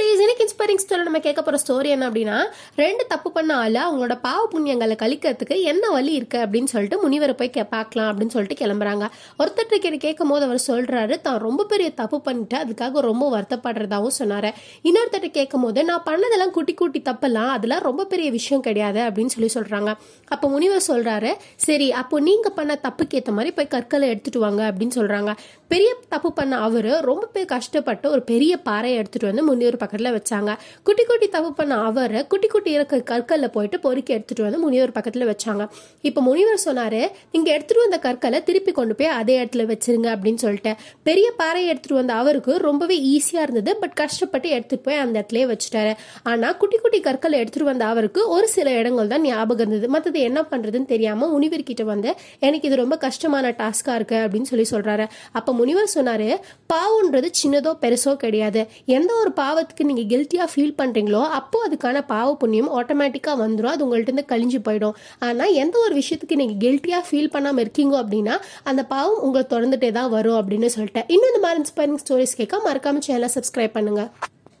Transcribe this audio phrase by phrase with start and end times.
[0.00, 2.38] ನೋಡಿ குட்டீஸ் இன்னைக்கு இன்ஸ்பைரிங் ஸ்டோரி நம்ம கேட்க போகிற ஸ்டோரி என்ன அப்படின்னா
[2.76, 7.50] ரெண்டு தப்பு பண்ண ஆளு அவங்களோட பாவ புண்ணியங்களை கழிக்கிறதுக்கு என்ன வழி இருக்கு அப்படின்னு சொல்லிட்டு முனிவரை போய்
[7.56, 9.04] கே- பார்க்கலாம் அப்படின்னு சொல்லிட்டு கிளம்புறாங்க.
[9.38, 14.48] ஒருத்தர் கிட்ட கேட்கும் போது அவர் சொல்றாரு தான் ரொம்ப பெரிய தப்பு பண்ணிட்டு அதுக்காக ரொம்ப வருத்தப்படுறதாகவும் சொன்னார்.
[14.84, 19.50] இன்னொருத்தர் கேட்கும் போது நான் பண்ணதெல்லாம் குட்டி குட்டி தப்பெல்லாம் அதெல்லாம் ரொம்ப பெரிய விஷயம் கிடையாது அப்படின்னு சொல்லி
[19.54, 19.94] சொல்றாங்க.
[20.28, 24.90] அப்போ முனிவர் சொல்றாரு சரி அப்போ நீங்க பண்ண தப்புக்கு ஏற்ற மாதிரி போய் கற்களை எடுத்துட்டு வாங்க அப்படின்னு
[24.94, 25.32] சொல்றாங்க.
[25.68, 30.50] பெரிய தப்பு பண்ண அவரு ரொம்ப பெரிய கஷ்டப்பட்டு ஒரு பெரிய பாறையை எடுத்துட்டு வந்து முனிவர் பக்கத்தில் வச்சாங்க.
[30.86, 35.28] குட்டி குட்டி தப்பு பண்ண அவரை குட்டி குட்டி இருக்க கற்களில் போயிட்டு பொறுக்கி எடுத்துட்டு வந்து முனிவர் பக்கத்தில்
[35.32, 35.62] வச்சாங்க.
[36.08, 37.02] இப்போ முனிவர் சொன்னாரு
[37.34, 40.72] நீங்கள் எடுத்துட்டு வந்த கற்களை திருப்பி கொண்டு போய் அதே இடத்துல வச்சிருங்க அப்படின்னு சொல்லிட்டு
[41.08, 45.92] பெரிய பாறையை எடுத்துட்டு வந்த அவருக்கு ரொம்பவே ஈஸியாக இருந்தது பட் கஷ்டப்பட்டு எடுத்துட்டு போய் அந்த இடத்துலயே வச்சுட்டாரு.
[46.30, 49.88] ஆனால் குட்டி குட்டி கற்களை எடுத்துட்டு வந்த அவருக்கு ஒரு சில இடங்கள் தான் ஞாபகம் இருந்தது.
[49.94, 52.10] மற்றது என்ன பண்ணுறதுன்னு தெரியாமல் முனிவர் கிட்ட வந்து
[52.46, 55.06] எனக்கு இது ரொம்ப கஷ்டமான டாஸ்காக இருக்கு அப்படின்னு சொல்லி சொல்கிறாரு
[55.38, 56.28] அப்போ முனிவர் சொன்னாரு
[56.72, 58.62] பாவன்றது சின்னதோ பெருசோ கிடையாது.
[58.96, 64.10] எந்த ஒரு பாவத்துக்கு நீங்க கில்ட்டியாக ஃபீல் பண்றீங்களோ அப்போ அதுக்கான பாவ புண்ணியம் ஆட்டோமேட்டிக்காக வந்துடும் அது உங்கள்கிட்ட
[64.10, 64.96] இருந்து கழிஞ்சு போயிடும்.
[65.26, 68.36] ஆனா எந்த ஒரு விஷயத்துக்கு நீங்க கில்ட்டியாக ஃபீல் பண்ணாமல் இருக்கீங்க அப்படின்னா
[68.70, 71.08] அந்த பாவம் உங்களை தொடர்ந்துட்டே தான் வரும் அப்படின்னு சொல்லிட்டேன்.
[71.14, 74.04] இன்னும் இந்த மாதிரி இன்ஸ்பைரிங் ஸ்டோரிஸ் கேட்க மறக்காம சேனலை சப்ஸ்கிரைப் பண்ணுங்க.